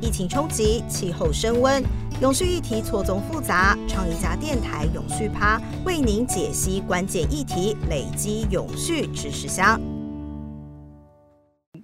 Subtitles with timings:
[0.00, 1.82] 疫情冲击，气候升温，
[2.20, 3.76] 永续议题错综复杂。
[3.88, 9.97] 创意家电台永续趴为您解析关键议题，累积永续知识箱。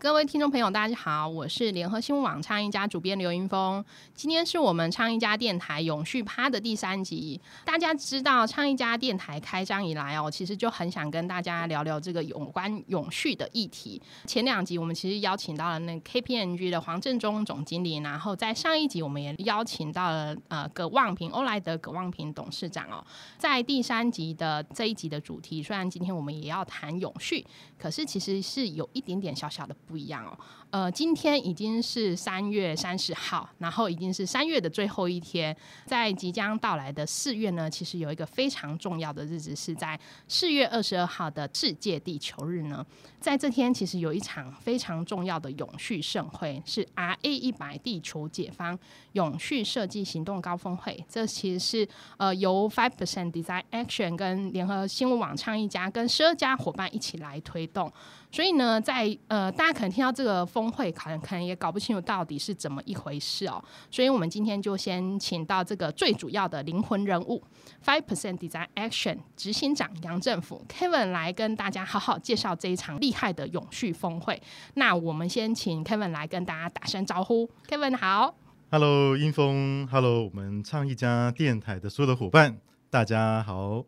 [0.04, 3.82] 各位听众朋友，大家好，我是联合新闻网倡议家主编刘云峰。
[4.14, 7.40] 今天是我们倡议家电台永续趴的第三集。
[7.64, 13.98] 大家知道倡议家电台开张以来哦，其实就很想跟大家聊聊这个有关永续的议题。
[14.26, 23.02] 前两集我们其实邀请到了那 KPMG 的黄振中总经理，然后在上一集我们也邀请到了呃葛望平欧莱德葛望平董事长哦。
[23.38, 27.42] 在第三集的这一集的主题，虽然今天我们也要谈永续，
[27.78, 29.74] 可是其实是有一点点小小的。
[29.94, 30.36] 不一样哦，
[30.74, 42.84] 呃，今天已经是三月三十号，然后已经是三月的最后一天，在即将到来的四月呢，其实有一个非常重要的日子，是在四月二十二号的世界地球日呢。
[43.20, 48.76] 在这天，其实有一场非常重要的永续盛会，是 R A 一百地球解放
[49.12, 51.06] 永续设计行动高峰会。
[51.08, 57.92] 这其实是呃由 Five Percent Design Action 跟联合新闻网倡议家跟十二家伙伴一起来推动。
[58.32, 63.62] 所以呢，在呃大家可能听到这个峰会，可能可能也搞不清楚到底是怎么一回事哦。
[63.90, 67.42] 所以我们今天就先请到这个最主要的灵魂人物
[67.82, 73.14] Five Percent Design Action 执行长杨政府 Kevin 来跟大家好好介绍这一场厉。
[73.14, 74.42] 害的永续峰会，
[74.74, 77.48] 那我们先请 Kevin 来跟大家打声招呼。
[77.68, 78.34] Kevin 好
[78.72, 82.58] ，Hello，英峰，Hello，我们唱一家电台的所有的伙伴，
[82.90, 83.84] 大家好。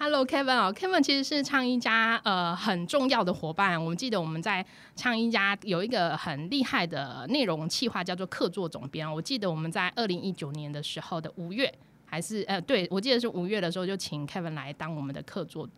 [0.00, 3.82] Hello，Kevin 哦，Kevin 其实是唱一家呃很重要的伙伴。
[3.82, 9.12] 我们记得我们在唱一家有一个很厉害的内容企划，叫做客座总编。
[9.12, 11.72] 我记得我们在二零一九年的时候的五月，
[12.04, 15.68] 还是呃对我记得是五月的时候，就请 Kevin 来当我们的客座。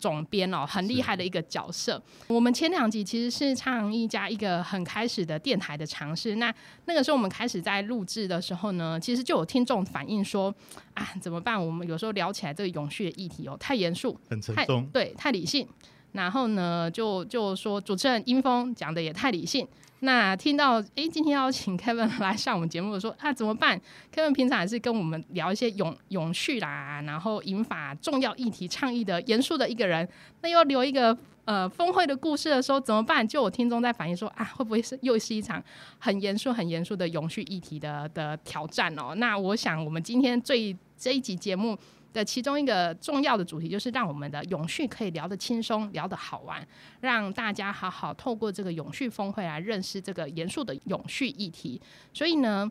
[0.00, 2.02] 总编哦，很厉害的一个角色。
[2.26, 6.36] 我们前两集其实是唱一家一个很开始的电台的尝试。
[6.36, 6.52] 那
[6.86, 10.52] 那个时候我们开始在录制的时候呢，其实就有听众反映说
[10.94, 11.64] 啊，怎么办？
[11.64, 15.68] 我们有时候聊起来这个永续的议题哦，太严肃，很沉重，对，太理性。
[16.12, 19.68] 然后呢，就就说主持人英峰讲的也太理性。
[20.02, 23.80] 那听到哎，今天邀请 Kevin 来 上我们节目，说啊怎么办
[24.14, 30.08] ？Kevin 平常也是跟我们聊一些永永续啦，然后引法重要议题倡议的严肃的一个人，
[30.40, 33.26] 那又留一个呃峰会的故事的时候怎么办？
[33.26, 35.62] 就我听众在反映说啊，会不会是又是一场
[35.98, 39.14] 很严肃、很严肃的永续议题的的挑战哦？
[39.16, 41.76] 那我想我们今天最这一集节目。
[42.12, 46.66] 的其中一个重要的主题就是让我们的永续可以聊得轻松、聊得好玩，
[47.00, 51.80] 让大家好好透过这个永续峰会来认识这个严肃的永续议题。
[52.12, 52.70] 所以呢。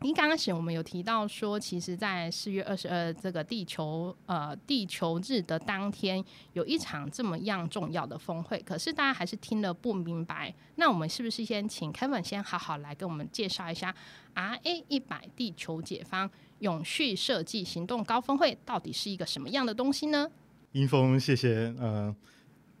[0.00, 10.54] 您刚开始我们有提到说，其实，在四月二十二这个地球呃地球日的当天，有一场这么样重要的峰会，可是大家还是听得不明白。
[10.76, 13.92] 那我们是不是先请 Kevin 先好好来跟我们介绍一下
[14.36, 16.30] RA 一百地球解放
[16.60, 20.30] 永续设计行动高峰会到底是一个什么样的东西呢？
[20.72, 21.74] 英峰，谢谢。
[21.78, 22.14] 呃，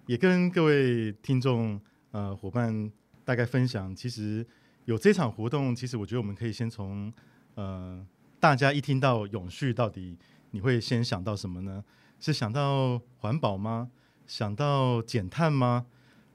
[0.06, 1.80] 也跟各位听众
[2.10, 2.90] 呃伙伴
[3.24, 4.46] 大概分享，其实。
[4.84, 7.12] 有这场活动，其实我觉得我们可以先从，
[7.56, 8.02] 呃，
[8.40, 10.16] 大家一听到永续，到底
[10.50, 11.84] 你会先想到什么呢？
[12.18, 13.90] 是想到环保吗？
[14.26, 15.84] 想到减碳吗？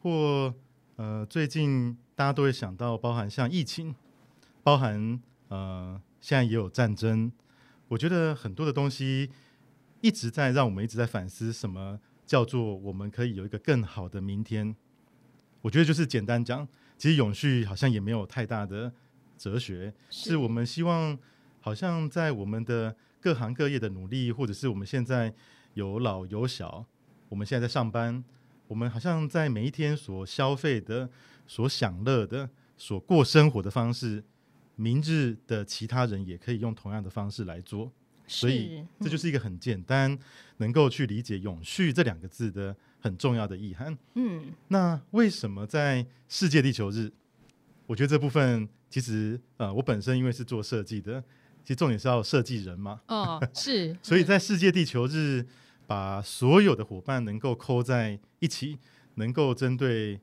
[0.03, 0.53] 或
[0.97, 3.95] 呃，最近大家都会想到，包含像疫情，
[4.61, 7.29] 包含呃，现在也有战争。
[7.89, 9.29] 我觉得很多的东西
[9.99, 14.73] 一直在让我们一直在反思，什么叫做我们可以有一个更好的明天？
[15.63, 16.65] 我觉得就是简单讲。
[16.97, 18.93] 其实永续好像也没有太大的
[19.37, 21.19] 哲学，是我们希望
[21.59, 25.33] 好像在我们的各行各业的努力，或者是我们现在
[25.73, 26.85] 有老有小，
[27.27, 28.23] 我们现在在上班，
[28.69, 31.09] 我们好像在每一天所消费的、
[31.45, 34.23] 所享乐的、所过生活的方式，
[34.75, 37.91] 明日的其他人也可以用同样的方式来做，
[38.27, 40.17] 所以这就是一个很简单
[40.57, 42.75] 能够去理解永续这两个字的。
[43.03, 43.97] 很重要的意涵。
[44.13, 47.11] 嗯，那为什么在世界地球日？
[47.85, 51.21] 我觉得这部分其实，呃，我本身因为是做设计的，
[51.65, 53.01] 其实重点是要设计人嘛。
[53.09, 53.93] 哦，是。
[54.01, 55.45] 所以在世界地球日，
[55.85, 58.79] 把所有的伙伴能够扣在一起，
[59.15, 60.21] 能够针对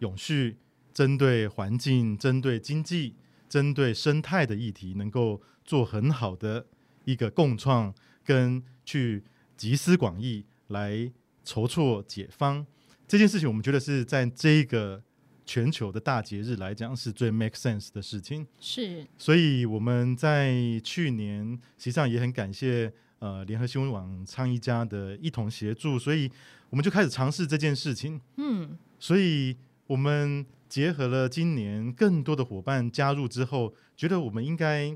[0.00, 0.56] 永续、
[0.92, 3.14] 针对环境、针对经济、
[3.48, 6.66] 针对生态的议题，能够做很好的
[7.04, 7.94] 一个共创，
[8.24, 9.22] 跟去
[9.56, 11.12] 集思广益来。
[11.48, 12.66] 筹措解方
[13.06, 15.00] 这件事情，我们觉得是在这个
[15.44, 18.44] 全球的大节日来讲，是最 make sense 的事情。
[18.58, 20.52] 是，所以我们在
[20.82, 26.28] 去年实际上也很感谢呃联合新闻网倡议家的一同协助，所以
[26.68, 28.20] 我们就开始尝试这件事情。
[28.38, 29.56] 嗯，所以
[29.86, 30.44] 我们。
[30.76, 34.94] 结合了今年更多的伙伴加入之后，觉得我们应该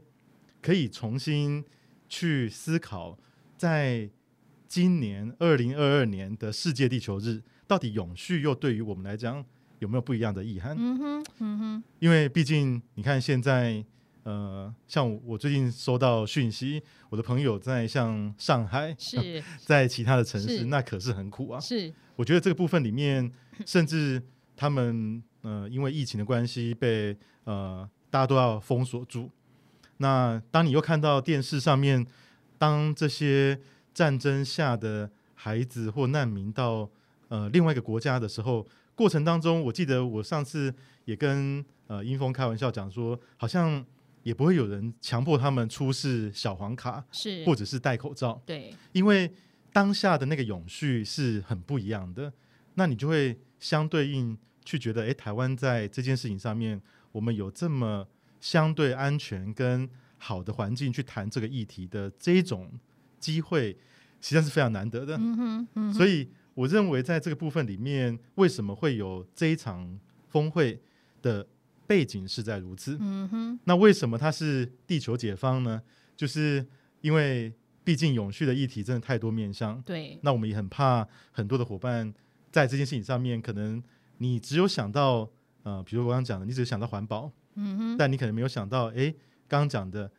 [0.60, 1.64] 可以重新
[2.06, 3.18] 去思考，
[3.56, 4.10] 在
[4.68, 9.42] 今年二零二二年的世界地球日，到底永续又对于我们来讲
[9.78, 10.76] 有没有不一样的意涵？
[10.78, 13.82] 嗯哼，嗯哼，因为毕竟你看现在，
[14.24, 21.58] 呃，像我最近收到讯息，我的朋友在像上海，是 在其他的城市，那可是很苦啊。
[21.58, 23.32] 是，我觉得这个部分里面，
[23.64, 24.22] 甚至
[24.54, 29.30] 他们呃，因为疫情的关系被呃大家都要封锁住。
[29.98, 32.06] 那当你又看到电视上面，
[32.58, 33.60] 当这些
[33.92, 36.88] 战争下的孩子或难民到
[37.28, 43.84] 呃另外一个国家的时候，过程当中，我记得我上次也跟呃英峰开玩笑讲说，好像
[44.22, 48.40] 也不会有人强迫他们出示小黄卡是，或者是戴口罩。
[48.44, 49.32] 对，因为
[49.72, 52.32] 当下的那个永续是很不一样的，
[52.74, 54.36] 那你就会相对应
[54.70, 56.80] 去觉得，诶，台湾在这件事情上面，
[57.10, 58.06] 我们有这么
[58.40, 62.70] 相对安全跟好的环境去谈这个议题的这种
[63.18, 63.72] 机会，
[64.20, 65.18] 实际上是非常难得的。
[65.92, 70.80] 所以我认为在这个部分里面，为什么会有这一场峰会
[71.20, 71.44] 的
[71.88, 72.96] 背景是在如此？
[73.00, 75.82] 嗯哼，那为什么它是地球解放呢？
[76.16, 76.64] 就是
[77.00, 77.52] 因为
[77.82, 82.14] 毕竟永续的议题真的太多面向，对，那我们也很怕很多的伙伴
[82.52, 83.82] 在这件事情上面，可能
[84.22, 85.30] 你只有想到
[85.62, 89.10] 呃，比如我刚刚讲的，你只是想到环保，嗯哼，但你可能没有想到，诶，
[89.48, 90.10] 刚刚讲的，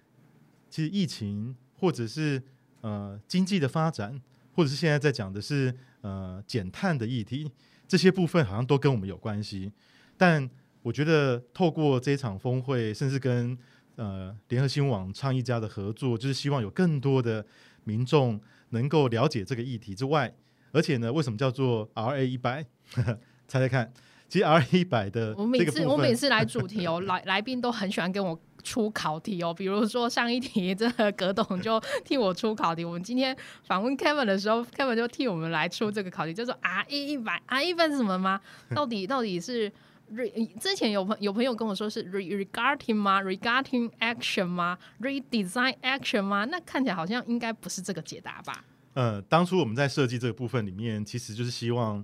[0.71, 2.41] 其实疫情或者是
[2.81, 4.19] 呃经济的发展，
[4.53, 7.51] 或者是现在在讲的是呃减碳的议题，
[7.87, 9.71] 这些部分好像都跟我们有关系。
[10.17, 10.49] 但
[10.81, 13.55] 我觉得透过这一场峰会，甚至跟
[13.97, 17.45] 呃联合新闻网倡议家的合作，就是希望有更多的
[17.83, 20.33] 民众能够了解这个议题之外，
[20.71, 22.65] 而且呢，为什么叫做 R A 一百？
[23.51, 23.91] 猜猜看，
[24.29, 33.35] 其实 R 一百的我每次我每次来主题哦， 来来宾都很喜欢跟我出考题哦，比如说上一题这个葛董就替我出考题，我们今天
[33.67, 38.39] 访问 Kevin 的时候，Kevin 就替我们来出这个考题，叫做 R 一百，R 一百是什么吗？
[38.73, 39.69] 到底到底是
[40.61, 46.45] 之前有朋有朋友跟我说是 re regarding 吗？regarding action 吗？redesign action 吗？
[46.45, 48.63] 那看起来好像应该不是这个解答吧？
[48.93, 52.01] 呃，当初我们在设计这个部分里面，其实就是希望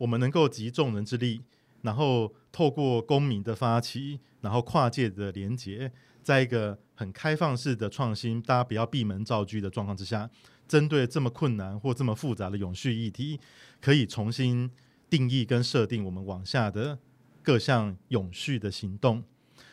[0.00, 1.42] 我们能够集众人之力，
[1.82, 5.92] 然后透过公民的发起，然后跨界的连结，
[6.22, 10.30] 在一个很开放式的创新，大家不要闭门造车的状况之下，
[10.66, 13.38] 针对这么困难或这么复杂的永续议题，
[13.78, 14.70] 可以重新
[15.10, 16.98] 定义跟设定我们往下的
[17.42, 19.22] 各项永续的行动。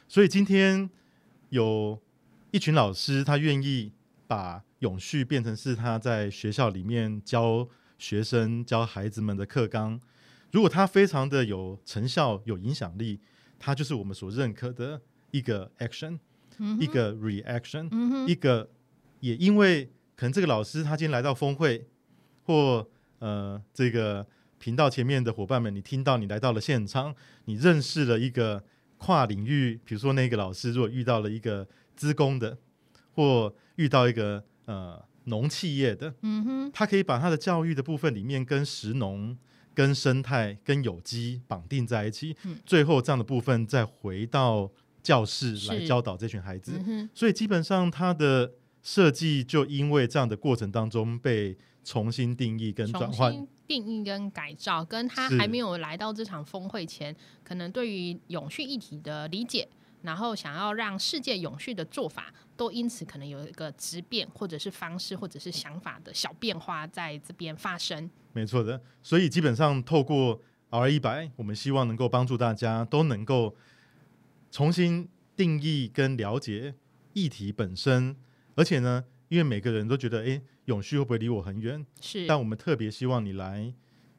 [0.10, 0.90] 所以今天
[1.52, 2.02] 有
[2.52, 3.94] 一群老师，他愿意
[4.28, 7.66] 把永续变成是他在学校里面教
[7.98, 9.98] 学生、教孩子们的课纲。
[10.52, 13.20] 如果他非常的有成效、有影响力，
[13.60, 15.02] 它就是我们所认可的
[15.32, 16.20] 一个 action，、
[16.58, 18.70] 嗯一个 reaction，、嗯，一个
[19.20, 19.86] 也因为
[20.16, 21.88] 可能这个老师他今天来到峰会，
[22.44, 22.88] 或
[23.20, 24.26] 呃这个
[24.58, 27.14] 频道前面的伙伴们，你听到你来到了现场，
[27.46, 28.64] 你认识了一个
[28.98, 32.58] 跨领域，比如说那个老师如果遇到了一个资工的，
[33.14, 39.38] 或遇到一个呃农企业的，嗯哼，他可以把他的教育的部分里面跟食农、
[39.78, 44.68] 跟生态、跟有机绑定在一起，嗯最后这样的部分再回到
[45.04, 46.82] 教室来教导这群孩子。
[46.88, 53.48] 嗯，所以基本上它的设计就因为这样的过程当中被重新定义跟转换。
[53.68, 59.68] 定义跟改造，跟他还没有来到这场峰会前，可能对于永续议题的理解，
[60.02, 68.10] 然后想要让世界永续的做法，都因此可能有一个质变，或者是方式，或者是想法的小变化在这边发生。
[68.34, 73.56] 没错的，所以基本上透过 R 一百，我们希望能够帮助大家都能够
[74.52, 76.76] 重新定义跟了解
[77.14, 78.16] 议题本身，
[78.56, 81.86] 而且呢，因为每个人都觉得，诶，永续会不会离我很远？
[82.00, 83.74] 是，但我们特别希望你来，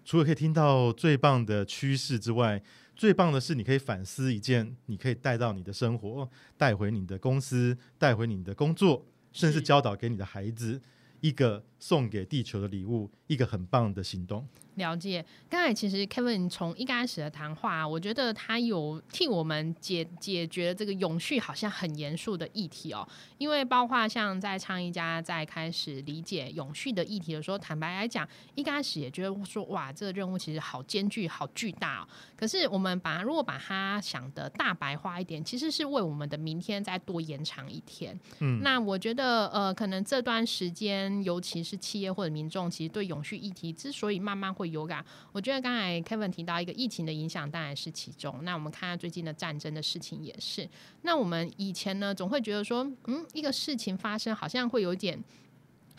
[0.05, 2.63] 除了可以听到最棒的趋势之外，
[2.99, 10.83] 最棒的是你可以反思一件，你可以带到你的生活，带回你的公司，带回你的工作，甚至教导给你的孩子
[11.21, 14.45] 一个送给地球的礼物，一个很棒的行动。
[14.79, 23.07] 了解，刚才其实 Kevin 从一开始的谈话，我觉得他有替我们解解决这个永续好像很严肃的议题哦。
[23.37, 32.09] 因为包括像在倡议家在开始理解永续的议题的时候，坦白来讲，一开始也觉得说哇，这个任务其实好艰巨、好巨大哦。
[32.37, 38.19] 可是我们把如果把它想的大白话一点，其实是为我们的明天再多延长一天。
[38.39, 45.05] 嗯，那我觉得，呃，可能这段时间，尤其是企业或者民众，其实对永续议题之所以慢慢会会有感。
[45.33, 48.41] 我觉得刚才 Kevin 提到一个疫情的影响，当然是其中。
[48.43, 50.69] 那我们看到最近的战争的事情也是。
[51.03, 55.23] 那我们以前呢，总会觉得说，嗯，一个事情发生，好像会有点。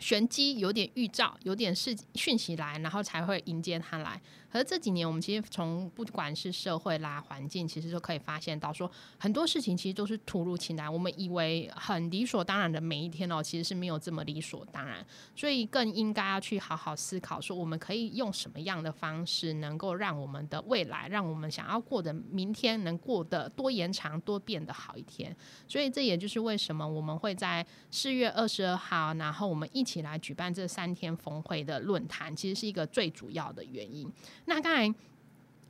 [0.01, 4.21] 玄机有点预兆，有点事讯息来，然后才会迎接它来。
[4.51, 10.89] 可是这几年，我们其实从不管是社会啦、环境，其实都可以发现到，说很多事情其实都是突如其来。
[10.89, 15.05] 我们以为很理所当然的每一天哦，其实是没有这么理所当然。
[15.35, 25.35] 所以更应该要去好好思考，说我们可以用什么样的方式，能够让我们的未来，让我们想要过的明天，能过得多延长、多变得好一天。
[25.67, 34.11] 所以这也就是为什么我们会在四月二十二号，然后我们一起来举办这三天峰会的论坛，其实是一个最主要的原因。
[34.49, 34.93] 那刚才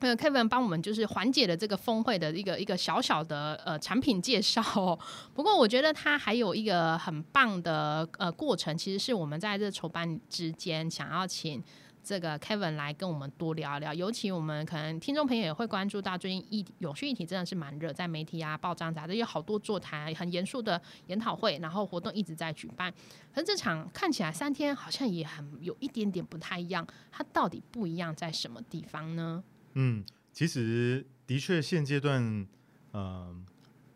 [0.00, 4.98] 呃，Kevin 帮我们就是缓解了这个峰会的一个一个小小的呃产品介绍。
[5.34, 11.62] 不过我觉得它还有一个很棒的呃过程，其实是我们在这筹办之间想要请。
[12.02, 22.92] 这个 Kevin 来跟我们多聊一聊，尤其我们可能听众朋友也会关注到，最近议永续议题真的是蛮热，在媒体啊、报章杂志有好多座谈，很严肃的研讨会，然后活动一直在举办。
[23.32, 29.44] 可是这场看起来三天好像也很有一点点不太一样，它到底不一样在什么地方呢？
[29.74, 32.46] 嗯，其实的确现阶段，
[32.92, 33.36] 呃，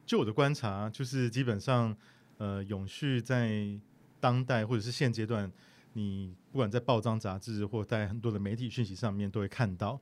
[0.06, 1.96] 就我的观察，就是基本上，
[2.38, 3.78] 呃，永续在
[4.20, 5.50] 当代或者是现阶段。
[5.96, 10.00] 你不管在报章杂志或在很多的媒体讯息上面都会看到，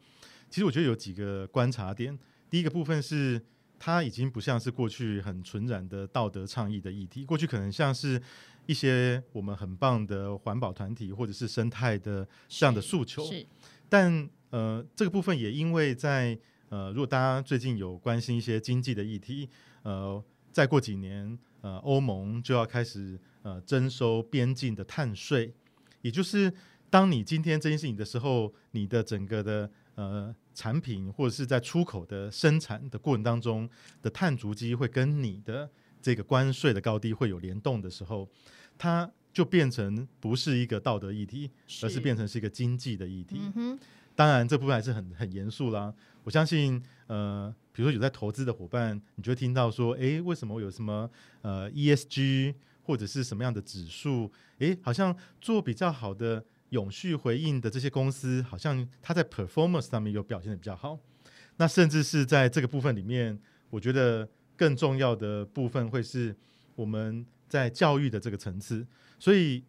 [0.51, 2.17] 其实我觉得有几个观察点。
[2.51, 3.41] 第一个部分是，
[3.79, 8.21] 它已经不像是过去很纯然的道德倡议的议题，过去可能像是
[8.67, 13.25] 一些我们很棒的环保团体或者是生态的这样的诉求。
[13.25, 13.47] 是，
[13.89, 19.49] 但呃，这个部分也因为在呃，如果大家最近有关心一些经济的议题，
[19.85, 25.55] 呃，再过几年，呃，欧盟就要开始呃征收边境的碳税。
[26.03, 26.53] 也就是，
[26.91, 33.69] 当你今天这件事情的时候，你的整个的呃产品或者是在出口的生产的过程当中
[34.03, 35.71] 的碳足迹会跟你的
[36.03, 38.29] 这个关税的高低会有联动的时候，
[38.77, 41.51] 它就变成不是一个道德议题，
[41.83, 43.41] 而是变成是一个经济的议题。
[44.15, 45.95] 当然，这部分还是很很严肃啦。
[46.25, 52.55] 我相信，呃，比如说有在投资的伙伴，你就会听到说，诶，为什么有什么呃 ESG？
[52.83, 54.31] 或者是什么样的指数？
[54.59, 60.99] 诶，好像做比较好的永续回应的这些公司，好像它在 performance 上面有表现的比较好。
[61.57, 63.39] 那甚至是在这个部分里面，
[63.71, 66.35] 我觉得更重要的部分会是
[66.75, 68.87] 我们在教育的这个层次。
[69.19, 69.63] 所以，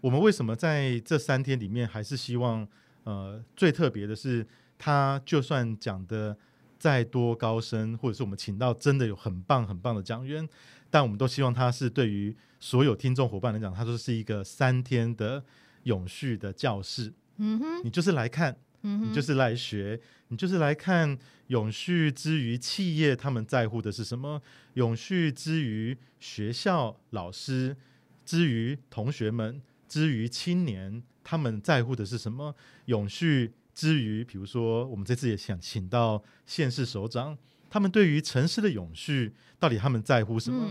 [0.00, 2.66] 我们为什么在这三天里面还是希望，
[3.04, 6.36] 呃，最特别的是，他就算讲的
[6.80, 10.48] 再多高深，或者是我们请到真的有很棒很棒的讲员。
[10.90, 15.44] 但我们都希望他是对于所有听众伙伴来讲，他说是一个三天的
[15.84, 17.12] 永续的教室。
[17.36, 24.42] 嗯哼，你就是来看，你就是来学，你就是来看永续之于企业他们在乎的是什么，
[24.74, 27.76] 永续之于学校老师，
[28.24, 32.56] 之于同学们，之于青年他们在乎的是什么，
[32.86, 37.36] 永续之于，比如说我们这次也想请到县市首长。
[37.72, 40.68] 他们对于城市的永续，到底他们在乎什么？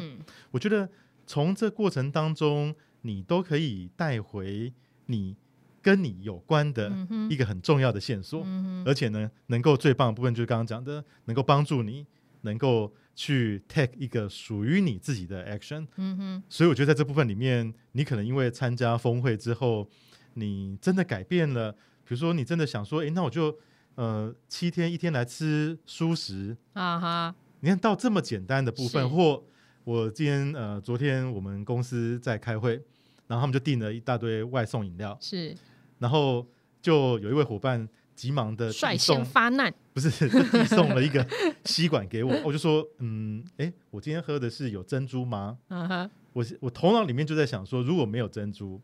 [0.52, 0.90] 我觉得
[1.26, 4.74] 从这过程当中，你都可以带回
[5.06, 5.38] 你
[5.82, 6.92] 跟你有关的
[7.30, 8.46] 一个很重要的线索，
[8.86, 12.06] 而且呢，能够最棒的部分就是刚刚讲的，能够帮助你
[12.42, 15.88] 能够去 take 一个属于你自己的 action。
[15.96, 19.88] 嗯哼，所以我觉得在这部分里面，你可能因为参加峰会之后，
[20.34, 21.74] 你真的改变了，
[22.10, 23.56] 比如说你真的想说，诶，那我就。
[23.96, 27.36] 呃，七天一天来吃蔬食啊哈！
[27.60, 29.44] 你看到这么简单的部分，或
[29.84, 32.82] 我今天呃，昨天我们公司在开会，
[33.28, 35.54] 然后他们就订了一大堆外送饮料，是，
[35.98, 36.48] 然后
[36.82, 41.28] 就有一位伙伴急忙的率先发难，不是递送了一个
[41.66, 45.58] 吸管给我，我就说，嗯，哎，我今天喝的是有珍珠吗？
[45.68, 48.80] 嗯哼，我我头脑里面就在想说，如果没有珍珠。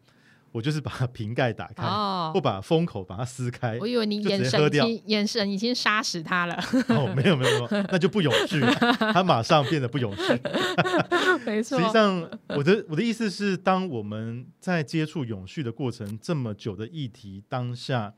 [0.55, 1.83] 我就是 把瓶盖打开，
[2.31, 3.77] 或把封口把它撕开。
[3.77, 6.55] 我以为你眼神已经眼神已经杀死它了。
[6.87, 8.61] 哦，没有没有没有，那就不永续，
[9.11, 10.23] 它马上变得不永续。
[11.45, 11.77] 没错。
[11.77, 12.21] 实际上，
[12.55, 18.13] 我的我的意思是，当我们在接触永续的过程这么久的议题当下，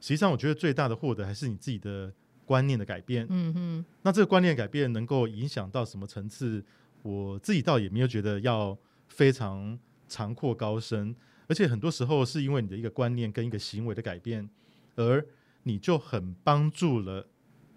[0.00, 2.10] 实际上我觉得最大的获得还是你自己的
[2.46, 3.26] 观念的改变。
[3.28, 3.84] 嗯哼。
[4.00, 6.64] 那这个观念改变能够影响到什么层次？
[7.02, 8.74] 我自己倒也没有觉得要
[9.08, 11.14] 非常长阔高深。
[11.46, 14.48] 而且很多时候是因为你的一个观念跟一个行为的改变，
[14.96, 15.24] 而
[15.64, 17.26] 你就很帮助了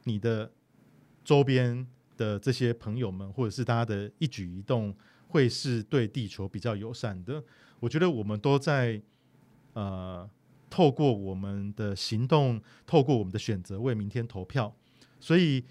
[0.04, 0.52] 你的
[1.24, 4.96] 周边的这些朋友们，或者是大家的一举一动
[5.28, 7.44] 会是对地球比较友善的。
[7.80, 9.02] 我觉得我们都在
[9.74, 10.30] 呃
[10.70, 14.76] 透过我们的行动，透过我们的选择，为明天投票。
[15.20, 15.64] 所以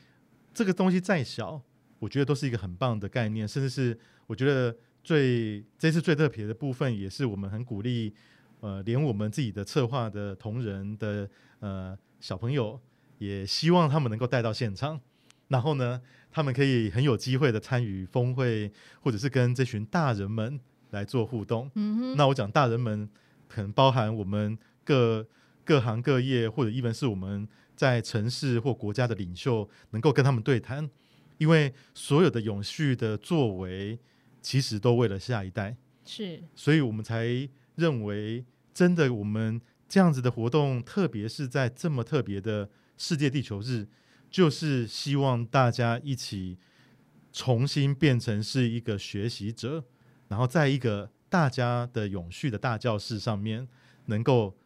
[0.52, 1.62] 这个东西再小，
[1.98, 4.76] 我觉得都是一个很棒的概念，甚至是我觉得
[5.06, 8.12] 最这次最特别的部分，也是我们很鼓励，
[8.58, 12.80] 呃，连我们自己的策划的同仁的呃小朋友，
[13.18, 15.00] 也希望他们能够带到现场，
[15.46, 20.58] 然后呢，他们可以很有机会的参与峰会，或者是跟这群大人们
[20.90, 21.70] 来做互动。
[22.16, 23.08] 那我讲大人们，
[23.46, 25.24] 可能包含我们各
[25.64, 27.46] 各行各业，或者一般是我们
[27.76, 30.90] 在城市或国家的领袖，能够跟他们对谈，
[31.38, 33.96] 因为所有的永续的作为，
[34.46, 36.40] 其实都为了下一代，是。
[36.54, 37.26] 所以我们才
[37.74, 43.88] 认为，真的我们这样子的活动，特别是在这么特别的世界地球日，
[44.30, 46.58] 就是希望大家一起
[47.32, 49.84] 重新变成是一个学习者，
[50.28, 53.66] 然后在一个大家的永续的大教室上面，
[54.04, 54.56] 能够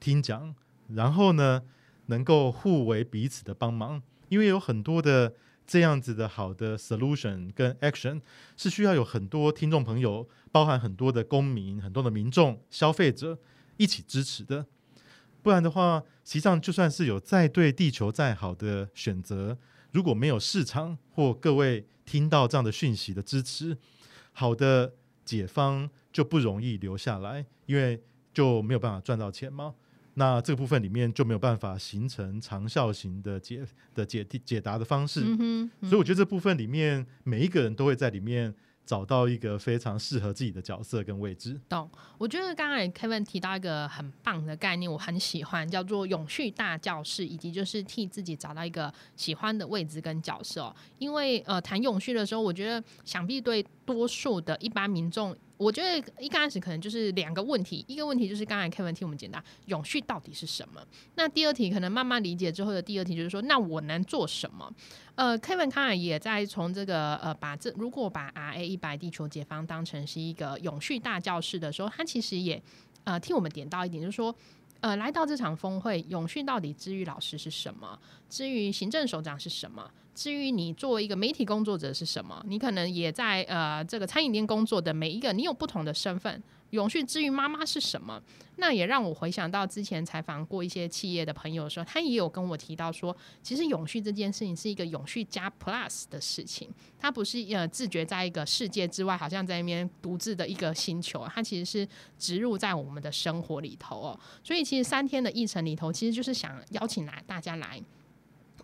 [0.00, 0.52] 听讲，
[0.88, 1.62] 然后呢，
[2.06, 5.36] 能够互为彼此的帮忙，因为有很多的
[5.68, 8.22] 这样子的好的 solution 跟 action
[8.56, 13.38] 是需要有很多听众朋友，包含很多的公民、很多的民众、消费者
[13.76, 14.64] 一起支持的。
[15.42, 19.58] 不然的话，实际上就算是有再对地球再好的选择，
[19.92, 23.76] 如果没有市场或各位听到这样的讯息的支持，
[24.32, 24.94] 好的
[25.26, 29.74] 解方就不容易留下来，因为就没有办法赚到钱嘛。
[30.18, 35.22] 那这个部分里面就没有办法形成长效型的解的解解答的方式。
[35.24, 38.52] 嗯哼，嗯所以我觉得这部分里面每一个人都会在里面
[38.84, 41.60] 找到一个非常适合自己的角色跟位置。
[41.68, 41.88] 懂。
[42.18, 55.36] 我觉得刚才 Kevin 提到一个很棒的概念，我很喜欢，叫做永续大教室，以及就是替自己找到一个喜欢的位置跟角色哦、因为呃，谈永续的时候，我觉得想必对多数的一般民众。
[55.58, 60.80] 我觉得一开始可能就是两个问题，一个问题就是刚才 Kevin 替我们解答永续到底是什么，
[61.16, 64.72] 那第二题可能慢慢理解之后的第二题就是说，那我能做什么？
[65.16, 72.62] 呃，Kevin 刚才也在从这个呃，把这如果把 RA 一百地球解放当成是一个永续大教室的时候，他其实也
[73.04, 74.34] 呃替我们点到一点，就是说。
[74.80, 77.98] 呃，来到这场峰会，永续到底之于老师是什么？
[78.30, 79.90] 之于行政首长是什么？
[80.18, 82.44] 至于你作为一个媒体工作者是什么？
[82.48, 86.42] 你可能也在呃这个餐饮店工作的每一个，你有不同的身份。
[86.70, 88.20] 永续之于妈妈是什么？
[88.56, 104.20] 那也让我回想到之前采访过一些企业的朋友的时候，他也有跟我提到说，其实永续这件事情是一个永续加 plus 的事情，它不是呃自觉在一个世界之外，好像在那边独自的一个星球，它其实是植入在我们的生活里头哦。
[104.42, 107.80] 所以其实三天的议程里头，其实就是想邀请来大家来。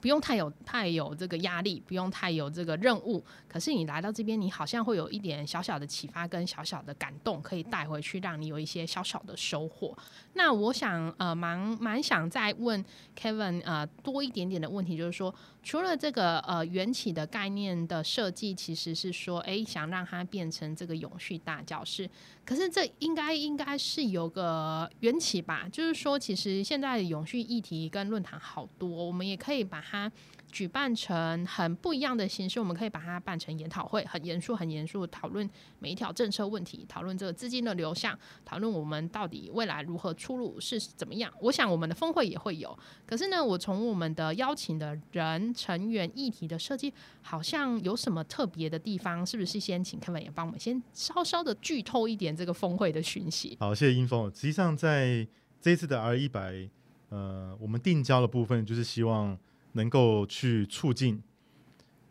[0.04, 3.24] 不用太有太有这个压力，不用太有这个任务。
[3.48, 9.96] 可是你来到这边，你好像会有一点小小的启发跟小小的感动，可以带回去，让你有一些小小的收获。
[10.34, 12.84] 那我想呃，蛮蛮想再问
[13.18, 22.10] Kevin 呃多一点点的问题，就是说，除了这个呃缘起的概念的设计，其实是说，诶，想让它变成这个永续大教室。
[22.44, 25.66] 可是这应该应该是有个缘起吧？
[25.72, 30.10] 就是说，其实现在永续议题跟论坛好多，我们也可以把它
[30.54, 32.60] 举办成很不一样的形式。
[32.60, 35.48] 我们可以把它办成研讨会，很严肃、很严肃讨论
[35.80, 41.32] 每一条政策问题，讨论这个资金的流向，讨论我们到底未来如何出路是怎么样。
[41.40, 42.78] 我想我们的峰会也会有。
[43.04, 49.26] 可是呢，我从我们的邀请的人、成员、议题的设计，好像有什么特别的地方？
[49.26, 53.56] 是不是先请 Kevin 也帮我们先稍稍的剧透一点这个峰会的讯息？
[53.58, 54.30] 好，谢谢英峰。
[54.32, 55.26] 实际上，在
[55.60, 56.68] 这次的 R 一百，
[57.08, 59.36] 呃，我们定焦的部分就是希望
[59.74, 61.22] 能够去促进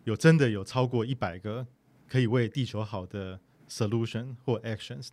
[0.05, 1.67] 有真的有超过一百个
[2.07, 5.09] 可以为地球好的 solution 或 actions。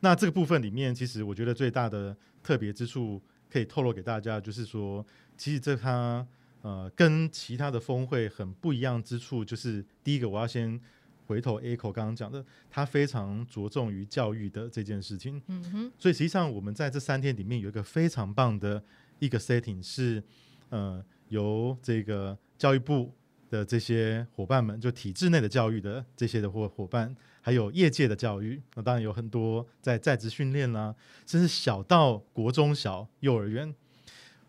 [0.00, 5.04] 那这个部分里面，其实我觉得最大的特别之处可以透露给大家，就是说，
[5.36, 6.26] 其实这它
[6.62, 10.80] 呃跟其他的峰会很不一样之处，就是第一个，我要先
[11.26, 15.42] 回头 echo 刚刚讲的，它非常着重于教育的这件事情。
[15.48, 18.82] 嗯哼，所以实际上我们在这三天里面有一个非常棒的
[19.18, 20.22] 一个 setting，是
[20.70, 23.12] 呃由这个教育部
[23.48, 30.94] 的这些伙伴们，就体制内的教育的这些的伙伙伴，还有业界的教育，那当然有很多在在职训练啦，
[31.26, 33.74] 甚至小到国中小、幼儿园，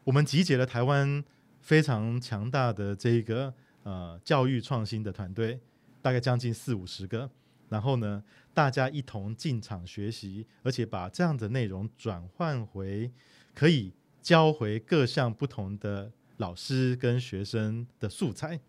[0.04, 1.24] 我们集结了台湾
[1.62, 5.60] 非常强大的这个呃教育创新的团队，
[6.02, 7.30] 大概将近四五十个，
[7.70, 13.12] 然后呢，大家一同进场学习，而且把这样的内容转换回
[13.56, 18.60] 可以教回各项不同的老师跟学生的素材。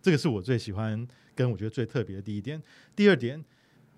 [0.00, 2.60] 这个是我最喜欢跟我觉得最特别的第一点。
[2.96, 3.44] 第二点，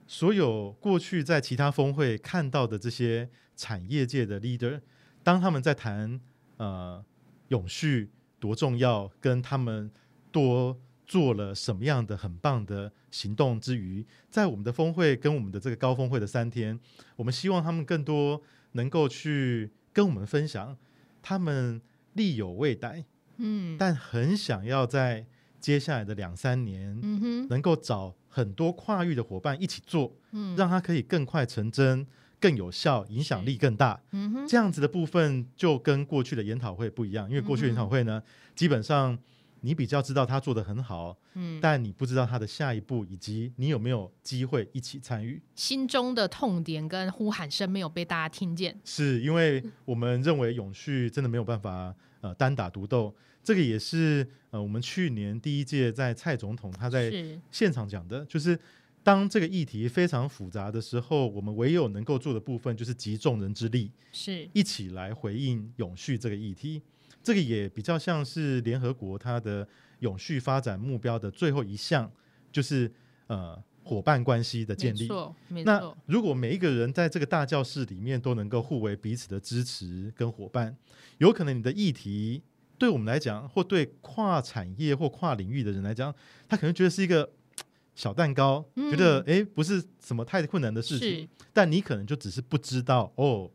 [0.06, 4.80] 所有过去在其他峰会看到的这些产业界的 leader，
[5.22, 6.20] 当他们在谈
[6.56, 7.04] 呃
[7.48, 9.90] 永续多重要，跟他们
[10.32, 16.80] 多做了什么样的很棒的行动之余，在我们的峰会跟我们的这个高峰会的三天，
[17.16, 20.76] 我们希望他们更多能够去跟我们分享
[21.20, 21.80] 他们
[22.14, 23.04] 力有未逮，
[23.40, 23.76] 嗯。
[23.78, 25.26] 但很想要在
[25.58, 27.48] 接下来的两三年，嗯哼。
[27.48, 30.54] 能够找很多跨域的伙伴一起做，嗯。
[30.56, 32.06] 让它可以更快成真、
[32.38, 34.00] 更有效、影响力更大。
[34.12, 34.46] 嗯哼。
[34.46, 38.22] 这样子的部分就跟过去的研讨会不一样，因为过去研讨会呢，
[38.54, 39.18] 基本上
[39.62, 45.40] 你比较知道他做的很好，嗯，但你不知道他的下一步，以及你有没有机会一起参与。
[45.54, 48.78] 心中的痛点跟呼喊声没有被大家听见。
[48.84, 57.12] 是因为我们认为永续真的没有办法呃单打独斗，这个也是呃我们去年第一届在蔡总统他在
[57.50, 58.58] 现场讲的，就是
[59.02, 66.82] 当这个议题非常复杂的时候，我们唯有能够做的部分就是集众人之力，是，一起来回应永续这个议题。
[67.22, 69.66] 这个也比较像是联合国它的
[70.00, 72.10] 永续发展目标的最后一项，
[72.50, 72.90] 就是
[73.26, 75.00] 呃伙伴关系的建立。
[75.00, 80.76] 没错，没那，如果每一个人在这个大教室里面都能够互为彼此的支持跟伙伴，
[81.18, 82.42] 有可能你的议题
[82.78, 86.14] 对我们来讲，或对跨产业或跨领域的人来讲，
[86.48, 87.30] 他可能觉得是一个
[87.94, 88.90] 小蛋糕，嗯。
[88.90, 93.50] 觉得诶不是什么太困难的事情，但你可能就只是不知道哦，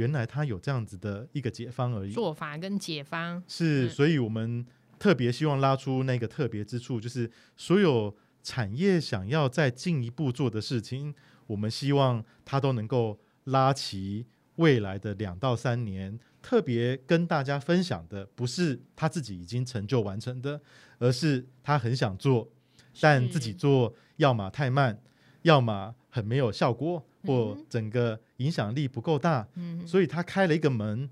[0.00, 2.10] 原来他有这样子的一个解方而已。
[2.10, 4.64] 做法跟解方，是，嗯所以我们
[4.98, 11.14] 特别希望拉出那个特别之处，就是所有产业想要再进一步做的事情，
[11.46, 16.18] 我们希望它都能够拉齐未来的两到三年。
[16.42, 20.58] 特别跟大家分享的，不是他自己已经成就完成的，
[20.98, 22.50] 而是他很想做，
[22.98, 24.98] 但自己做要么太慢，
[25.42, 31.08] 要么很没有效果，或整个影响力不够大，嗯，所以他开了一个门，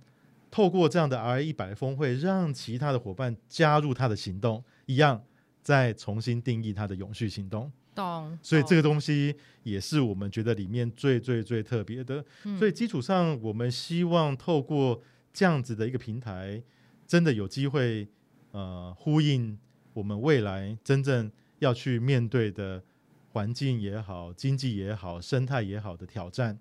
[0.51, 5.23] 透过这样的 R 一百峰会，让其他的伙伴加入他的行动，一样
[5.63, 7.71] 再重新定义他的永续行动。
[7.95, 8.39] 懂。
[8.43, 12.25] 所以这个东西也是我们觉得里面最最最特别的。
[12.45, 15.01] 嗯所以基础上，我们希望透过
[15.33, 16.63] 这样子的一个平台，
[17.07, 18.09] 真的有机会
[18.53, 19.59] 呃呼应
[19.93, 22.83] 我们未来真正要去面对的
[23.29, 26.59] 环境也好、经济也好、生态也好的挑战，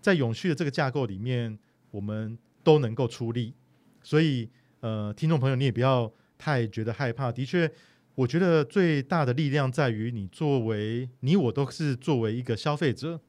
[0.00, 1.58] 在永续的这个架构里面，
[1.90, 3.54] 我们都能够出力。
[4.02, 4.48] 所以
[4.80, 7.30] 呃，听众朋友，你也不要太觉得害怕。
[7.32, 7.70] 的确，
[8.14, 13.20] 我觉得最大的力量在于你作为你我都是作为一个消费者，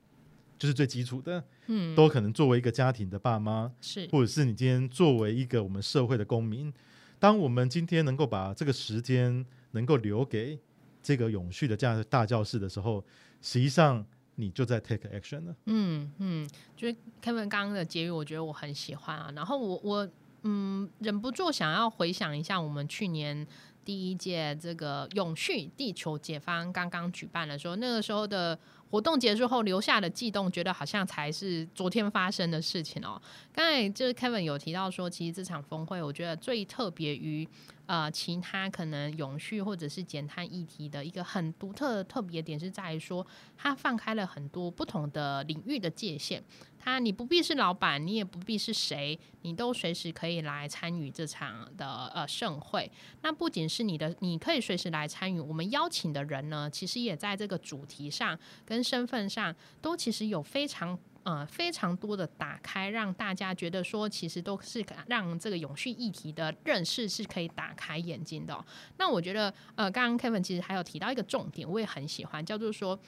[0.58, 6.73] 就是最基础的，嗯都可能作为一个家庭的爸妈，是或者是你今天作为一个我们社会的公民，
[7.17, 10.60] 当我们今天能够把这个时间能够留给
[11.01, 13.03] 这个永续的大大教室的时候，
[13.41, 15.55] 实际上你就在 take action 了。
[15.65, 19.31] 嗯嗯，就是 Kevin 刚刚的结语，我觉得我很喜欢啊。
[19.35, 20.09] 然后我我
[20.43, 23.45] 嗯，忍不住想要回想一下我们去年
[23.83, 28.57] 第一届这个永续地球解放刚刚举办的时候，那个时候的
[28.89, 33.21] 活动结束后留下的悸动，觉得好像才是昨天发生的事情哦。
[33.51, 37.45] 刚才就是 Kevin 有提到说，其实这场峰会，我觉得最特别于
[37.89, 43.25] 呃其他可能永续或者是减碳议题的一个很独特的特别点，是在于说
[43.58, 46.43] 它放开了很多不同的领域的界限。
[46.78, 52.89] 它你不必是老板，你也不必是谁，你都随时可以来参与这场的呃盛会。
[53.23, 55.39] 那不仅是你的，你可以随时来参与。
[55.39, 68.65] 我们邀请的人呢，其实也在这个主题上跟身份上，都其实有非常呃非常多的打开，让大家觉得说，其实都是让这个永续议题的认识是可以打开眼睛的、
[68.97, 72.99] 那我觉得呃，刚刚 Kevin 其实还有提到一个重点，我也很喜欢，叫做说。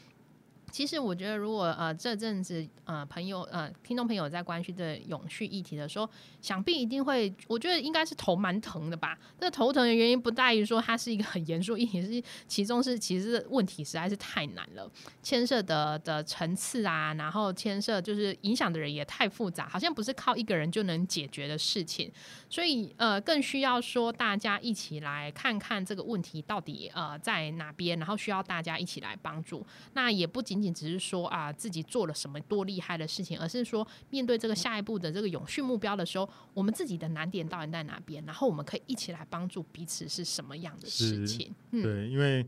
[0.72, 6.10] 其实我觉得，如果呃这阵子呃朋友呃听众朋友在关心这永续议题的时候，
[6.42, 9.18] 想必一定会，我觉得应该是头蛮疼的吧。
[9.38, 14.90] 这头疼的原因不在于说它是一个很严肃议题，是其中是其实问题实在是太难了，
[15.22, 22.10] 牵涉的的层次啊，然后牵涉就是影响的人也太复杂，好像不是靠一个人就能解决的事情。
[22.50, 29.66] 所以呃，更需要说大家一起来看看这个问题到底呃在哪边，然后需要大家一起来帮助。
[29.94, 41.54] 那也不仅仅只是说啊自己做了什么多厉害的事情，而是说面对这个下一步的这个永续目标的时候，我们自己的难点到底在哪边，然后我们可以一起来帮助彼此是什么样的事情。
[41.72, 42.46] 嗯，对，因为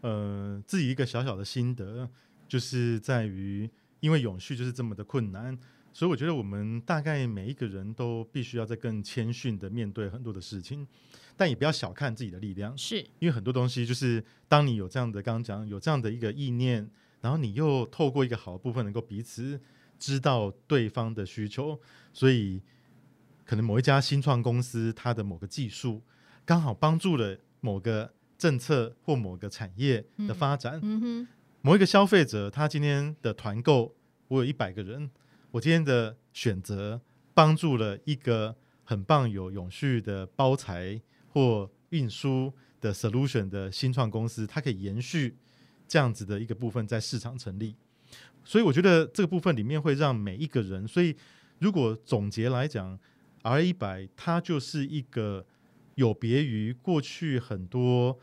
[0.00, 2.08] 呃，自己一个小小的心得，
[2.46, 3.68] 就是在于，
[4.00, 5.58] 因为永续就是这么的困难，
[5.92, 10.86] 所以我觉得我们大概每一个人都必须要在更谦逊的面对很多的事情，
[11.36, 16.86] 但也不要小看自己的力量，是因为很多东西就是当你有这样的刚刚讲有这样的一个意念，
[17.24, 19.58] 然后你又透过一个好的部分能够彼此
[19.98, 21.80] 知道对方的需求，
[22.12, 22.60] 所以
[23.46, 26.02] 可能某一家新创公司它的某个技术
[26.44, 30.78] 刚好帮助了某个政策或某个产业的发展，
[31.62, 33.96] 某一个消费者他今天的团购，
[34.28, 35.10] 我有一百个人，
[35.52, 37.00] 我今天的选择
[37.32, 45.38] 帮助了一个很棒有永续的包材或运输的 solution 的新创公司，它可以延续
[45.86, 47.74] 这样子的一个部分在市场成立。
[48.44, 51.16] 所以我觉得这个部分里面会让每一个人，所以
[51.60, 52.98] 如果总结来讲
[53.42, 55.46] ，R 一百它就是一个
[55.94, 58.18] 有别于过去很多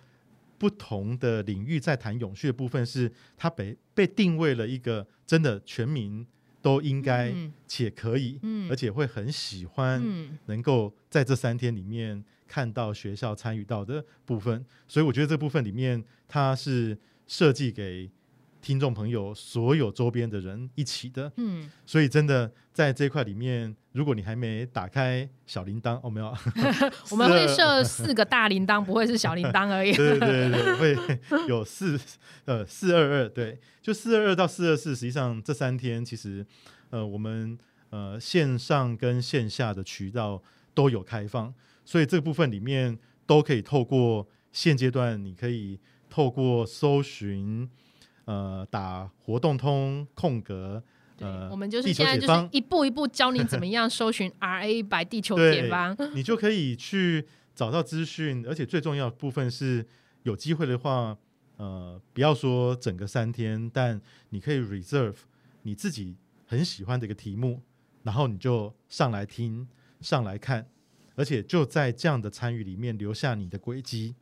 [0.60, 6.26] 不同的领域在谈永续的部分，是它被被定位了一个真的全民
[6.62, 7.52] 都应该嗯。
[7.65, 8.69] 且可以，嗯。
[8.69, 10.38] 而且会很喜欢嗯。
[10.45, 16.95] 能够在这三天里面看到学校参与到的部分，所以我觉得这部分里面它是
[17.32, 18.12] 设计给
[18.60, 26.36] 听众朋友所有周边的人一起的，嗯，所以真的在这一块里面，如果你还没打开小铃铛，哦没有，
[27.10, 29.94] 我们会是设四个大铃铛，不会是小铃铛而已。
[29.96, 31.98] 对对对对，会有四
[32.44, 36.46] 呃四二二，对，就四二二到四二四，实际上这三天其实
[36.89, 37.58] 呃我们
[37.91, 41.54] 呃线上跟线下的渠道都有开放，
[41.86, 45.80] 所以这个部分里面都可以透过现阶段你可以
[46.12, 47.67] 透过搜寻
[48.26, 50.84] 呃打活动通空格
[51.17, 55.95] 对呃，我们就是现在就是一步一步教你怎么样搜寻 R A 白地球对解放。
[56.13, 59.86] 你就可以去找到资讯，而且最重要的部分是
[60.24, 61.17] 有机会的话，
[61.58, 65.15] 呃，不要说整个三天，但你可以 reserve
[65.62, 67.62] 你自己很喜欢的一个题目，
[68.04, 69.67] 然后你就上来听、
[70.02, 70.67] 上来看，
[71.15, 74.15] 而且就在这样的参与里面留下你的轨迹。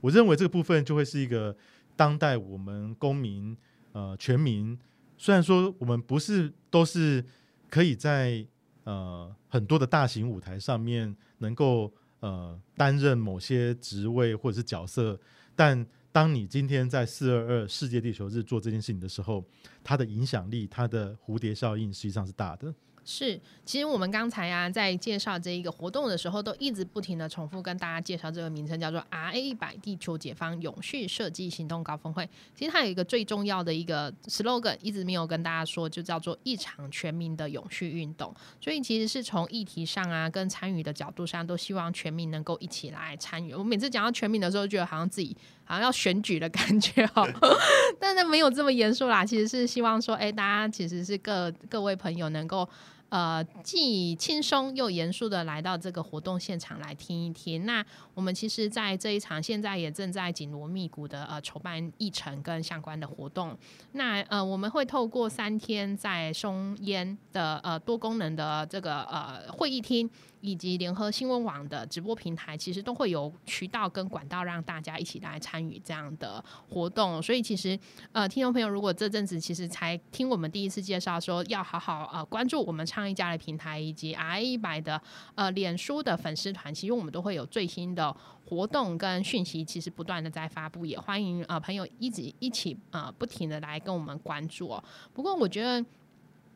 [0.00, 1.56] 我认为这个部分就会是一个
[1.96, 3.56] 当代我们公民
[3.92, 4.78] 呃全民，
[5.16, 7.24] 虽然说我们不是都是
[7.68, 8.46] 可以在
[8.84, 15.18] 呃很多的大型舞台上面能够呃担任某些职位或者是角色，
[15.54, 19.44] 但当你今天在四二二世界地球日做这件事情的时候，
[19.82, 22.74] 它的影响力、它的蝴蝶效应实际上是大的。
[23.08, 32.28] 是，其实我们刚才啊在介绍这一个活动的时候，都一直不停的重复跟大家介绍这个名称，叫做 R A 一百地球解放永续设计行动高峰会。
[32.52, 38.34] 其实它有一个最重要的一个 slogan，一直没有跟大家说，就叫做一场全民的永续运动。
[38.60, 43.54] 所以其实是从议题上啊，跟参与的角度上，都希望全民能够一起来参与。
[43.54, 47.24] 我每次讲到全民的时候，觉得好像自己好像要选举的感觉哦，
[48.00, 49.24] 但是没有这么严肃啦。
[49.24, 52.68] 其实是希望说，哎，大家其实是各各位朋友能够。
[53.08, 57.64] 呃，既轻松又严肃的来到这个活动现场来听一听。
[57.64, 63.56] 那我们其实，在这一场现在也正在紧锣密鼓的呃筹办议程跟相关的活动。
[63.92, 77.22] 那呃，我们会透过三天在松烟的呃多功能的这个呃会议厅，以及联合新闻网的直播平台，其实都会有渠道跟管道让大家一起来参与这样的活动。
[77.22, 77.78] 所以其实
[78.12, 85.00] 呃，听众朋友，如果这阵子其实才听我们第一次介绍说要好好呃关注我们倡议家的平台以及 R 一百的
[85.34, 88.14] 呃脸书的粉丝团，其实我们都会有最新的
[88.46, 94.84] 活动跟讯息，其实不断的在发布，也欢迎呃朋友一直一起呃不停的来跟我们关注哦。
[95.12, 95.84] 不过我觉得。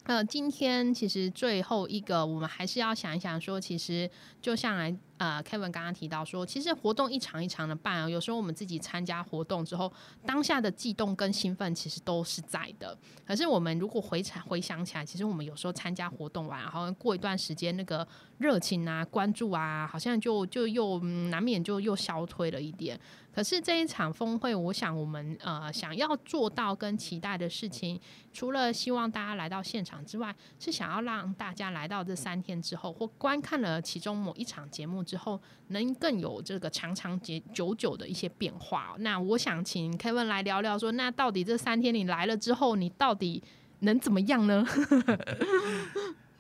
[0.05, 4.11] 呃，今天其实最后一个，我们还是要想一想，说其实
[4.41, 9.93] 就像来呃，Kevin 刚刚提到说，其实活动一场一场的办啊，有时候我们自己参加活动之后，
[10.25, 12.97] 当下的悸动跟兴奋其实都是在的。
[13.27, 18.07] 可是我们如果回想回想起来，其实我们有时候参加活动完，然后过一段时间，那个
[18.39, 22.99] 热情啊、关注啊，好像就就又、难免就又消退了一点。
[23.33, 28.01] 可是这一场峰会，我想我们呃想要做到跟期待的事情，
[28.33, 37.21] 除了希望大家来到现场之外，是想要让大家来到这三天之后，或观看了其中某一场节目之后，能更有这个长长
[37.53, 38.95] 久久的一些变化。
[39.01, 43.43] 那我想请 Kevin 来聊聊说，那到底这三天你来了之后，你到底
[43.81, 44.65] 能怎么样呢？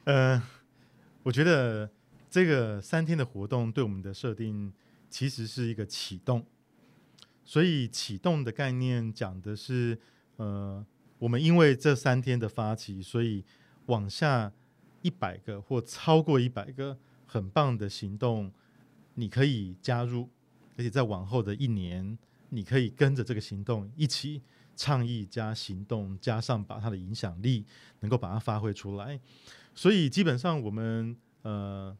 [0.04, 0.40] 呃，
[1.24, 1.90] 我觉得
[2.30, 4.72] 这个三天的活动对我们的设定
[5.08, 6.46] 其实是一个启动，
[7.44, 9.98] 所以启动的概念讲的是，
[10.36, 10.86] 呃，
[11.18, 13.44] 我们因为这三天的发起，所以
[13.86, 14.52] 往下
[15.02, 18.52] 一百个或超过一百个很棒的行动，
[19.20, 20.28] 你可以加入，
[20.78, 22.16] 而且在往后的一年，
[22.48, 24.40] 你可以跟着这个行动一起
[24.74, 27.66] 倡议加行动，加上把它的影响力
[28.00, 29.20] 能够把它发挥出来。
[29.74, 31.94] 所以基本上我们呃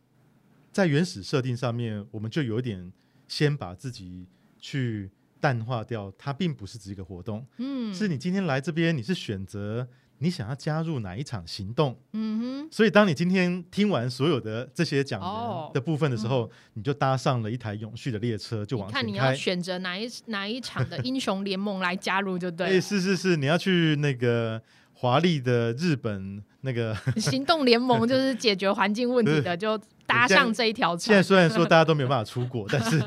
[0.73, 2.91] 在原始设定上面，我们就有点
[3.29, 4.27] 先把自己
[4.59, 9.87] 去淡化掉，它并不是只是一个活动，嗯，是你今天来这边，你是选择
[10.23, 11.99] 你想要加入哪一场行动。
[12.13, 19.35] 嗯哼所以，当你今天听完所有的这些讲哦的的部分的时候，你就搭上了一台永续的列车，就哼，往你看你要。
[19.35, 22.81] 选择哪一哪一场的英雄联盟来加入就对 哎，了。
[22.81, 24.61] 是是是，你要去那个
[24.93, 26.95] 华丽的日本那个。
[27.17, 31.23] 行动联盟就是解决环境问题的，就搭上这一条现在。
[31.23, 33.03] 虽然说大家都没有办法出国，但是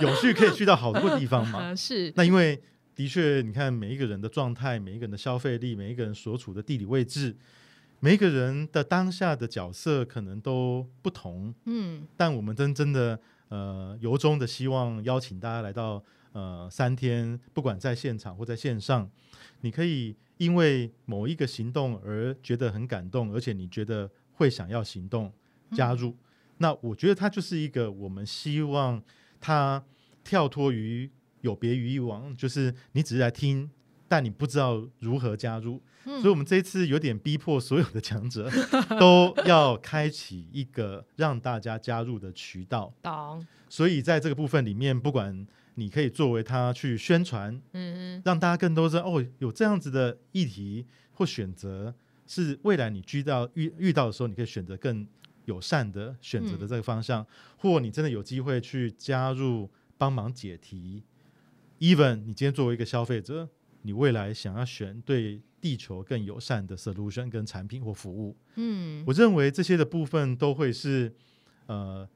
[0.00, 1.60] 永续可以去到好多地方嘛。
[1.60, 2.60] 呃，是，那因为
[2.98, 7.36] 的确，你看每一个人的状态，每一个人的消费力，每一个人所处的地理位置，
[8.00, 11.54] 每一个人的当下的角色可能都不同。
[11.66, 13.16] 嗯但我们真真的
[13.50, 19.08] 呃由衷的希望邀请大家来到呃三天，不管在现场或在线上，
[19.60, 25.32] 你可以因为某一个行动而觉得很感动，而且你觉得会想要行动
[25.70, 26.16] 加入。
[26.56, 29.00] 那我觉得它就是一个我们希望
[29.40, 29.84] 它
[30.24, 31.08] 跳脱于
[31.40, 33.70] 有别于以往，就是你只是来听。
[34.10, 38.50] 但你不知道如何加入，嗯所以我们这一次有点逼迫所有的强者
[38.98, 42.90] 都要开启一个让大家加入的渠道。
[43.02, 51.94] 懂，所以在这个部分里面，不管你可以作为他去宣传，嗯让大家更多知道哦，有这样子的议题或选择，
[52.26, 55.06] 是未来你遇到遇遇到的时候，你可以选择更
[55.44, 57.26] 友善的选择的这个方向，
[57.58, 61.02] 或你真的有机会去加入帮忙解题。
[61.78, 63.48] Even 你今天作为一个消费者，
[63.82, 71.12] 你未来想要选对地球更友善的 solution 跟产品或服务，嗯我认为这些的部分都会是
[71.66, 72.08] 呃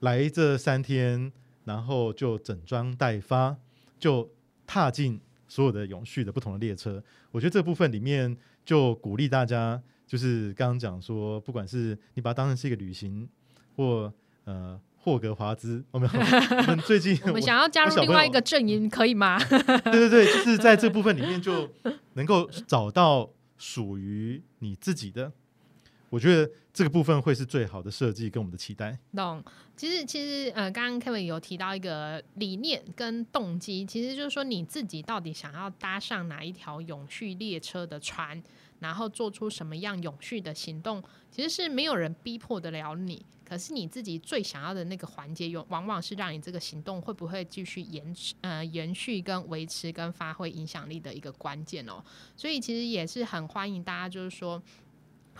[0.00, 1.32] 来这三天，
[1.64, 3.56] 然后就整装待发，
[3.98, 4.30] 就
[4.66, 7.02] 踏进所有的永续的不同的列车。
[7.30, 13.28] 我觉得这部分里面就鼓励大家，就是刚刚讲说，不管是你把它当成是一个旅行，
[13.76, 14.12] 或
[14.44, 19.38] 呃霍格华兹，我们我们最近 我们想要加入另外一个阵营，可以吗？
[19.48, 21.68] 对对对，就是在这部分里面就
[22.14, 25.32] 能够找到属于你自己的。
[26.10, 28.98] 我觉得这个部分会是最好的设计跟我们的期待。
[29.14, 29.44] 懂。
[29.76, 38.42] 其实，其实，呃，刚刚 Kevin 有提到一个理念跟动机，其实就是说你自己到底想要搭上哪一条永续列车的船，
[38.80, 43.24] 然后做出什么样永续的行动，其实是没有人逼迫得了你。
[43.44, 52.04] 可是你自己最想要的那个环节，有往往是让你这个行动会不会继续延迟、呃延续、跟维持、跟发挥影响力的一个关键哦。
[52.36, 54.62] 所以其实也是很欢迎大家，就是说。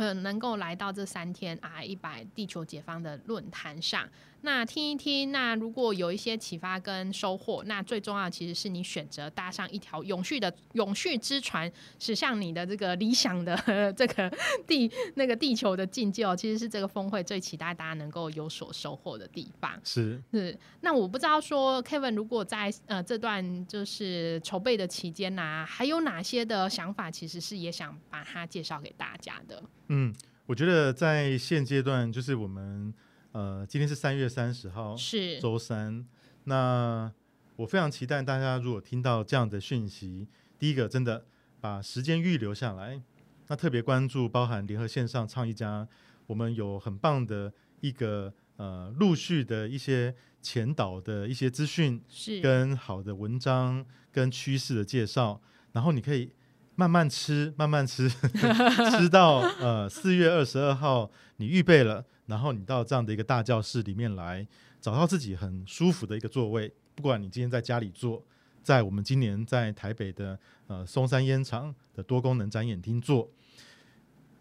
[0.01, 4.09] 呃，能够来到这三天 R 一百地球解放的论坛上，
[4.43, 13.57] 那听一听，那如果有一些启发跟收获，那最重要的其实是你选择搭上一条永续的永续之船，驶向你的这个理想的
[13.97, 14.33] 这个
[14.67, 19.73] 地那个地球的境界哦，其实是这个峰会最期待大家能够有所收获的地方。
[19.83, 29.63] 是，是，那我不知道说 Kevin 如果在呃这段就是筹备的期间呐、还有哪些的想法，其实是也想把它介绍给大家的。
[29.89, 30.15] 嗯，
[30.47, 32.95] 我觉得在现阶段，就是我们
[33.33, 36.07] 呃，今天是三月三十号，是，周三。
[36.45, 37.13] 那
[37.57, 40.27] 我非常期待大家如果听到这样的讯息，
[40.59, 41.27] 第一个真的
[41.61, 43.03] 把时间预留下来，
[43.49, 45.87] 那特别关注包含联合线上倡议家，
[46.27, 55.41] 我们有很棒的一个呃陆续的一些前导的一些资讯，是，跟好的文章跟趋势的介绍，
[55.73, 56.33] 然后你可以
[56.77, 58.09] 慢慢吃，慢慢吃，
[58.97, 64.47] 吃到呃四月二十二号你预备了，然后你到这样的一个大教室里面来，
[64.81, 68.23] 找到自己很舒服的一个座位，不管你今天在家里坐，
[68.63, 70.39] 在我们今年在台北的
[70.69, 73.29] 呃松山烟厂的多功能展演厅坐。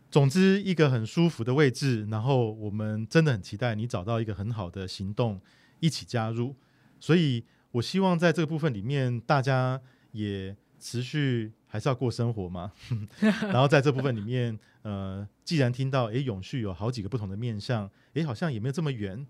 [0.09, 5.39] 总之，一个很舒服的位置，然后我们真的很期待你找到一个很好的行动，
[5.79, 6.55] 一起加入。
[6.99, 9.79] 所以我希望在这个部分里面，大家
[10.11, 12.71] 也持续还是要过生活嘛。
[13.19, 19.27] 然后在这部分里面，呃，既然听到诶永续有好几个不同的面向，诶好像也没有这么远。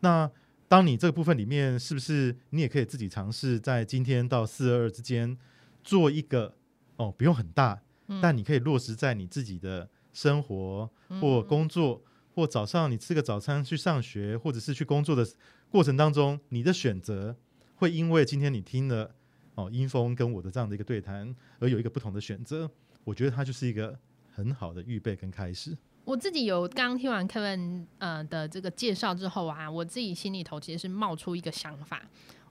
[0.00, 0.30] 那
[0.68, 5.38] 当你这个部分里面，是不是你也可以自己尝试在今天到四二二之间
[5.82, 6.54] 做一个
[6.96, 7.80] 哦，不用很大，
[8.20, 15.26] 但你可以落实在你自己的生活或工作，或早上你吃个早餐去上学，或者是去工作的
[15.70, 17.34] 过程当中，你的选择
[17.76, 19.14] 会因为今天你听了
[19.54, 22.70] 哦英风跟我的这样的一个对谈，而有一个不同的选择。
[23.04, 23.98] 我觉得它就是一个
[24.32, 25.76] 很好的预备跟开始。
[26.04, 32.02] 我自己有刚听完 Kevin 呃的这个介绍之后啊，我自己心里头其实是冒出一个想法。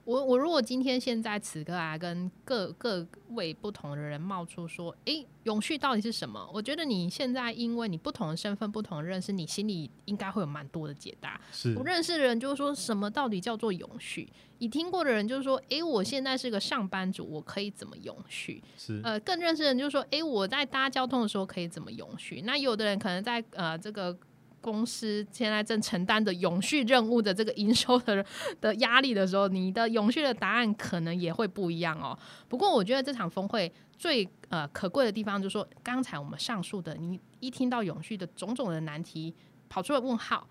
[0.09, 6.49] 我我如果今天现在此刻啊，跟各各位不同的人冒出说，诶，永续到底是什么？
[6.51, 11.39] 我觉得你现在因为你不同的身份、不同的认识，你心里应该会有蛮多的解答。
[11.51, 14.27] 是不认识的人就是说什么到底叫做永续？
[14.57, 18.63] 你听过的人就是说，诶，我现在是个上班族，我可以怎么永续？
[18.75, 22.41] 是呃，更认识的人就是说，诶，我在搭交通的时候可以怎么永续？
[22.41, 24.17] 那有的人可能在呃这个。
[24.61, 28.25] 公司现在正承担着永续任务的这个营收的
[28.59, 32.17] 的压力的时候，你的永续的答案可能也会不一样哦。
[32.47, 39.33] 不过，我觉得这场峰会最呃可贵的地方，就是说刚才我们上述的，你一听到永续的种种的难题，
[39.69, 40.47] 跑出了问号，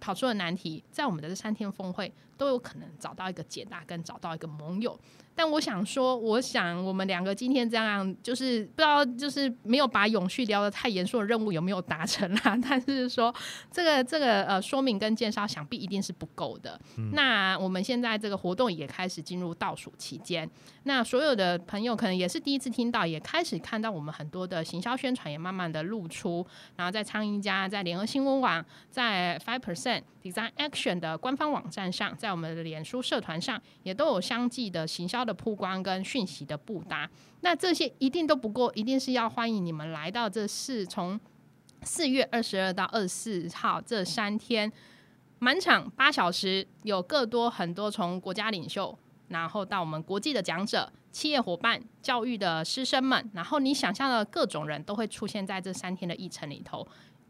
[0.00, 4.98] 跑出了难题，在我们的这三天峰会都有可能找到一个解答，跟找到一个盟友。
[5.34, 12.58] 但我想说，我想我们两个今天这样，就是不知道，就是没有把永续聊得太严肃的任务有没有达成啦？
[12.68, 13.34] 但是说
[13.70, 16.78] 这个这个呃说明跟介绍，想必一定是不够的。
[17.12, 20.48] 那我们现在这个活动也开始进入倒数期间，
[20.82, 26.44] 那所有的朋友可能也是第一次听到，也开始看到我们很多的行销宣传也慢慢的露出，
[26.76, 35.22] 然后在苍蝇家、在联合新闻网、在 Five Percent Design Action 的官方网站上，在我们的脸书社团上，也都有相继的行销。
[35.22, 37.08] 的曝光跟讯息的布达，
[37.42, 41.20] 那这些一定都不够，一定是要欢迎你们来到这四从
[41.82, 44.72] 四月二十二到二十四号这三天，
[45.38, 56.84] 满场八小时，有更多很多从国家领袖，然后到我们国际的讲者、企业伙伴、教育的师生们，然后你想象的各种人都会出现在这三天的议程里头。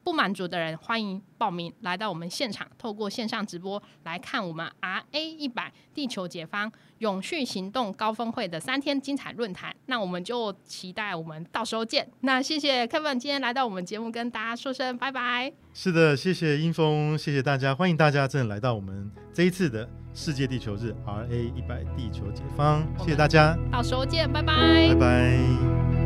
[0.04, 9.74] 不满足的人，欢迎报名来到我们现场，透过线上直播来看我们 R A 一百地球解放永续行动高峰会的三天精彩论坛。
[9.86, 12.08] 那我们就期待我们到时候见。
[12.20, 15.52] 那谢谢 Kevin 今天来到我们节目，跟大家说声拜拜。
[15.72, 26.01] 是的，谢谢英峰，谢谢大家，欢迎大家真的来到我们这一次的世界地球日 R A 一百地球解放，谢谢大家，到时候见，拜拜，拜拜。